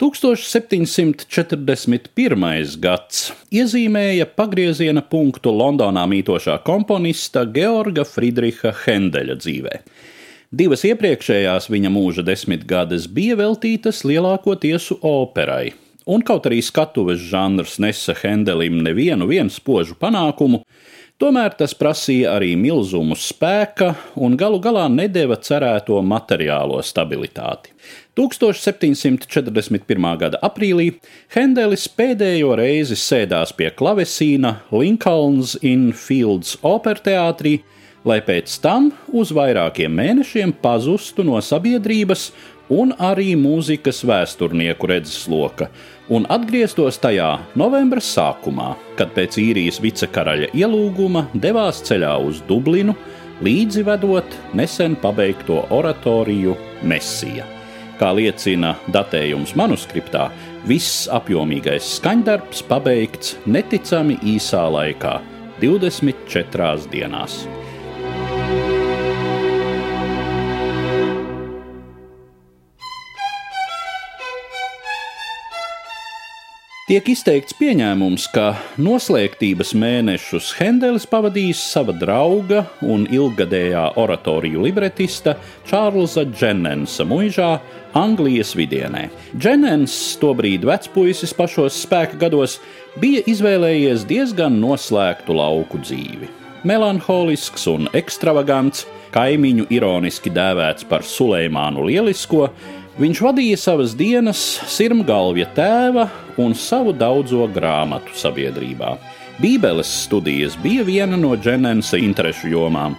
1741. 0.00 2.80
gads 2.80 3.36
iezīmēja 3.52 4.24
pagrieziena 4.32 5.04
punktu 5.04 5.52
Londonā 5.52 6.08
mītošā 6.08 6.56
komponista 6.64 7.44
Georga 7.44 8.08
Friedricha 8.08 8.72
Hendeļa 8.86 9.36
dzīvē. 9.42 9.74
Divas 10.56 10.88
iepriekšējās 10.88 11.68
viņa 11.68 11.92
mūža 11.92 12.24
desmitgades 12.24 13.04
bija 13.12 13.36
veltītas 13.42 14.00
lielākoties 14.08 14.88
operai, 15.04 15.76
un 16.08 16.24
kaut 16.24 16.48
arī 16.48 16.64
skatuves 16.64 17.20
žanrs 17.20 17.76
nesa 17.84 18.16
Hendelim 18.22 18.80
nevienu 18.80 19.28
spožu 19.52 19.92
panākumu, 20.00 20.64
tomēr 21.20 21.54
tas 21.58 21.74
prasīja 21.76 22.34
arī 22.38 22.54
milzumu 22.58 23.16
spēka 23.18 23.92
un 24.16 24.36
galu 24.40 24.60
galā 24.62 24.86
nedēva 24.92 25.36
cerēto 25.44 26.00
materiālo 26.02 26.80
stabilitāti. 26.84 27.74
1741. 28.18 30.08
gada 30.20 30.40
aprīlī 30.44 30.90
Hendelis 31.34 31.86
pēdējo 31.96 32.56
reizi 32.58 32.96
sēdās 32.98 33.54
pie 33.56 33.70
klavesīna 33.76 34.56
Lincolns 34.74 35.56
in 35.62 35.92
Fields 35.96 36.56
operteātrī, 36.66 37.60
lai 38.04 38.20
pēc 38.24 38.58
tam 38.64 38.90
uz 39.12 39.32
vairākiem 39.36 39.92
mēnešiem 39.92 40.52
pazustu 40.62 41.24
no 41.24 41.40
sabiedrības 41.44 42.30
un 42.70 42.94
arī 43.02 43.34
mūzikas 43.38 44.04
vēsturnieku 44.06 44.88
redzesloka, 44.90 45.68
un 46.10 46.26
atgrieztos 46.30 46.98
tajā 47.02 47.30
novembra 47.58 48.02
sākumā, 48.02 48.74
kad 48.98 49.12
pēc 49.16 49.38
īrijas 49.42 49.80
vicekaraļa 49.82 50.52
ielūguma 50.56 51.26
devās 51.34 51.82
ceļā 51.86 52.16
uz 52.26 52.42
Dublinu, 52.48 52.94
līdzi 53.44 53.84
vedot 53.86 54.36
nesen 54.54 54.96
pabeigto 55.00 55.64
oratoriju 55.74 56.56
Mesija. 56.86 57.46
Kā 58.00 58.14
liecina 58.16 58.74
datējums 58.88 59.52
manuskriptā, 59.60 60.30
viss 60.68 61.04
apjomīgais 61.12 61.98
skaņdarbs 61.98 62.64
pabeigts 62.68 63.36
neticami 63.44 64.16
īsā 64.36 64.64
laikā- 64.72 65.18
24 65.60 66.88
dienās. 66.88 67.44
Tiek 76.90 77.06
izteikts 77.06 77.54
pieņēmums, 77.54 78.24
ka 78.34 78.48
noslēgtības 78.82 79.68
mēnešus 79.78 80.48
Hendelis 80.58 81.04
pavadījis 81.06 81.60
sava 81.70 81.94
drauga 81.94 82.64
un 82.82 83.04
ilgadējā 83.06 83.84
oratoriju 84.02 84.64
libretista 84.64 85.36
Čārlza 85.70 86.24
Dženensa 86.32 87.06
mūžā 87.06 87.52
Anglijas 87.94 88.56
vidienē. 88.58 89.04
Dženens, 89.38 89.94
tobrīd 90.18 90.66
vecpuisis 90.66 91.30
pašos 91.38 91.78
spēka 91.84 92.18
gados, 92.24 92.58
bija 92.98 93.22
izvēlējies 93.30 94.02
diezgan 94.10 94.58
noslēgtu 94.58 95.38
lauku 95.38 95.78
dzīvi. 95.86 96.26
Melanholisks 96.66 97.70
un 97.70 97.86
ekstravagants, 97.94 98.82
kaimiņu 99.14 99.70
ironiski 99.70 100.34
dēvēts 100.34 100.90
par 100.90 101.06
Suleimānu 101.06 101.86
Lielisko, 101.86 102.50
Viņš 102.98 103.20
vadīja 103.22 103.58
savas 103.60 103.92
dienas 103.94 104.40
sirmgalvja 104.66 105.46
tēva 105.54 106.08
un 106.42 106.56
savu 106.58 106.90
daudzo 106.96 107.46
grāmatu 107.54 108.16
sabiedrībā. 108.18 108.96
Bībeles 109.40 109.88
studijas 110.08 110.56
bija 110.60 110.82
viena 110.84 111.16
no 111.16 111.36
Dženensa 111.38 112.00
interešu 112.02 112.50
jomām, 112.50 112.96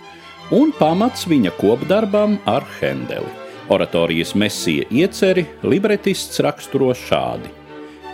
un 0.55 0.71
pamats 0.79 1.27
viņa 1.27 1.51
kopdarbam 1.59 2.37
ar 2.49 2.63
Hendeli. 2.79 3.29
Oratorijas 3.71 4.31
mesija 4.35 4.87
ieceri 4.91 5.43
libretists 5.63 6.39
raksturo 6.43 6.93
šādi: 6.95 7.51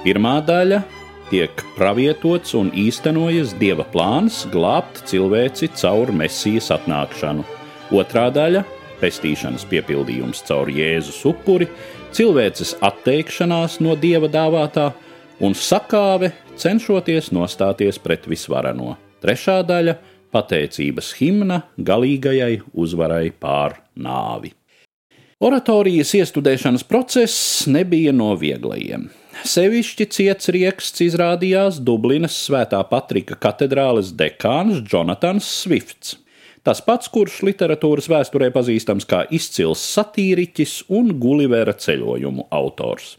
Pirmā 0.04 0.40
daļa 0.46 0.82
tiek 1.30 1.62
pravietots 1.78 2.56
un 2.58 2.72
īstenojas 2.74 3.54
dieva 3.62 3.86
plāns 3.94 4.44
glābt 4.52 5.04
cilvēci 5.10 5.70
caur 5.78 6.12
mesijas 6.12 6.72
atnākšanu. 6.74 7.46
Otrā 7.96 8.28
daļa 8.34 8.66
pestīšanas 9.02 9.66
piepildījums 9.70 10.44
caur 10.48 10.72
Jēzus 10.72 11.24
upuri, 11.30 11.70
cilvēces 12.16 12.76
atteikšanās 12.86 13.80
no 13.84 13.96
dieva 14.00 14.30
dāvātā 14.32 14.92
un 15.44 15.54
sakāve 15.58 16.32
cenšoties 16.58 17.32
nostāties 17.36 18.00
pret 18.02 18.28
visvarano. 18.30 18.98
Trešā 19.22 19.62
daļa- 19.66 19.98
pateicības 20.34 21.14
himna 21.20 21.64
galīgajai 21.80 22.62
uzvarai 22.74 23.32
pār 23.32 23.78
nāvi. 23.98 24.54
Oratorijas 25.40 26.16
iestudēšanas 26.18 26.84
process 26.84 27.68
nebija 27.70 28.12
no 28.12 28.32
vieglajiem. 28.36 29.10
Sevišķi 29.46 30.08
ciets 30.10 30.50
rieksts 30.50 31.04
izrādījās 31.06 31.78
Dublinas 31.78 32.34
Svētā 32.48 32.80
Patrika 32.90 33.36
katedrāles 33.36 34.10
dekāns 34.18 34.82
Jonatans 34.82 35.46
Swifts. 35.46 36.16
Tas 36.68 36.82
pats, 36.84 37.08
kurš 37.08 37.38
literatūras 37.48 38.10
vēsturē 38.12 38.50
pazīstams 38.52 39.06
kā 39.08 39.22
izcils 39.32 39.80
satīriķis 39.94 40.82
un 40.92 41.14
Gulivera 41.16 41.72
ceļojumu 41.72 42.50
autors. 42.52 43.14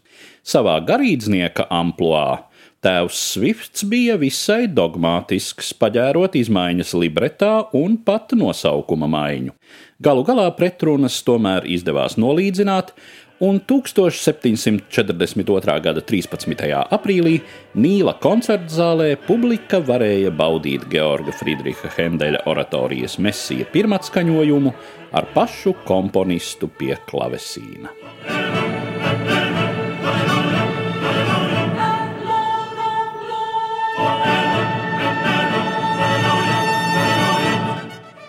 Savā 0.45 0.75
garīdznieka 0.85 1.65
amplitūnā 1.73 2.43
tēvs 2.85 3.23
Swifts 3.33 3.87
bija 3.89 4.19
visai 4.21 4.67
dogmātisks, 4.69 5.73
paģērot 5.81 6.37
izmaiņas 6.37 6.93
libretā 7.01 7.55
un 7.79 7.97
pat 8.05 8.37
nosaukuma 8.37 9.09
maiņu. 9.17 9.57
Galu 10.05 10.27
galā 10.29 10.45
pretrunas 10.59 11.17
tomēr 11.25 11.65
izdevās 11.73 12.19
nolīdzināt, 12.21 12.93
un 13.39 13.61
1742. 13.61 15.81
gada 15.83 16.03
13. 16.03 16.55
aprīlī 16.91 17.41
Nīla 17.79 18.15
koncertzālē 18.23 19.13
publika 19.27 19.81
varēja 19.85 20.33
baudīt 20.35 20.89
Georga 20.93 21.33
Friedricha 21.39 21.91
Hendeļa 21.95 22.41
oratorijas 22.51 23.19
mesija 23.23 23.65
pirmatskaņojumu 23.75 24.75
ar 25.19 25.25
pašu 25.35 25.73
komponistu 25.87 26.67
pie 26.79 26.95
klavesīna. 27.09 27.89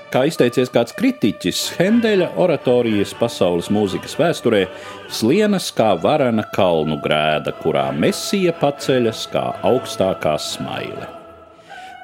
Kā 0.09 0.23
izteicies 0.25 0.71
kāds 0.73 0.95
kritiķis, 0.97 1.59
Hendeļa 1.77 2.31
oratorijas 2.41 3.11
pasaules 3.19 3.69
mūzikas 3.69 4.17
vēsturē 4.17 4.63
slienas 5.13 5.69
kā 5.77 5.91
varena 6.01 6.47
kalnu 6.55 6.97
grēda, 7.03 7.53
kurā 7.61 7.91
mesija 7.93 8.55
paceļas 8.57 9.27
kā 9.29 9.45
augstākā 9.69 10.33
smaile. 10.41 11.19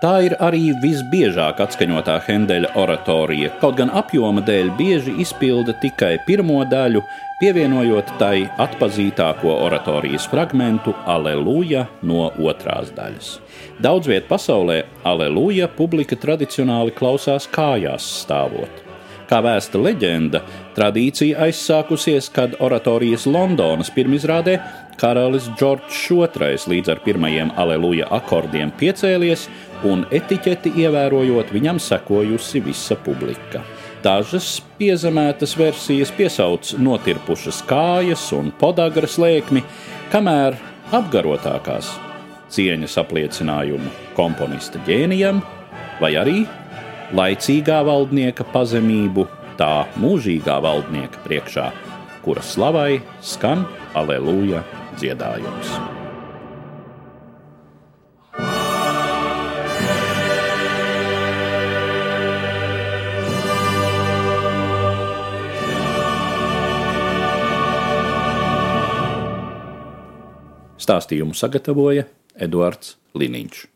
Tā 0.05 0.19
ir 0.21 0.35
arī 0.37 0.67
visbiežāk 0.77 1.63
atskaņotā 1.63 2.19
Hendeļa 2.27 2.75
oratorija, 2.77 3.49
kaut 3.57 3.79
gan 3.79 3.89
apjoma 3.89 4.43
dēļ 4.45 4.69
bieži 4.77 5.15
izpilda 5.23 5.73
tikai 5.81 6.11
pirmo 6.27 6.59
daļu, 6.69 7.01
pievienojot 7.41 8.13
tai 8.21 8.43
atpazītāko 8.67 9.57
oratorijas 9.65 10.29
fragmentu 10.29 10.93
Aleluja 11.09 11.87
no 12.05 12.29
otrās 12.37 12.93
daļas. 12.93 13.33
Daudz 13.81 14.13
vietā 14.13 14.29
pasaulē 14.35 14.83
aleluja 15.09 15.73
publika 15.73 16.21
tradicionāli 16.21 16.93
klausās 16.93 17.49
kājās 17.49 18.05
stāvot. 18.21 18.84
Kā 19.25 19.39
vēsta 19.41 19.79
leģenda, 19.81 20.43
tradīcija 20.75 21.47
aizsākusies, 21.47 22.27
kad 22.33 22.53
oratorijas 22.61 23.25
Londonas 23.25 23.89
pirmizrādē 23.93 24.59
karalis 25.01 25.47
Džordžs 25.57 26.03
II 26.11 26.59
līdz 26.71 26.91
ar 26.93 27.01
pirmajiem 27.05 27.51
aleluja 27.57 28.07
akordiem 28.13 28.69
piecēlies 28.79 29.47
un 29.89 30.05
etiķeti 30.13 30.75
ievērojot 30.83 31.51
viņam 31.55 31.81
sekojusi 31.81 32.61
visa 32.67 32.97
publika. 33.01 33.63
Dažas 34.05 34.59
piezemētas 34.77 35.55
versijas 35.57 36.11
piesauc 36.13 36.75
notirpušas 36.77 37.63
kājas 37.65 38.27
un 38.37 38.51
podagras 38.59 39.17
lēkmi, 39.17 39.63
kamēr 40.13 40.59
apgarotākās 40.93 41.89
cieņas 42.53 42.99
apliecinājumu 43.01 43.89
komponista 44.13 44.77
ģēnijam, 44.85 45.41
vai 45.97 46.13
arī 46.21 46.43
laicīgā 47.13 47.81
valdnieka 47.85 48.45
pazemību 48.53 49.27
tā 49.59 49.85
mūžīgā 50.01 50.57
valdnieka 50.63 51.21
priekšā, 51.25 51.67
kura 52.25 52.41
slavai 52.41 53.01
skan 53.21 53.65
aleluja 53.93 54.63
dziedājums. 54.97 55.75
Stāstījumu 70.85 71.33
sagatavoja 71.33 72.05
Eduards 72.37 72.99
Liniņš. 73.17 73.74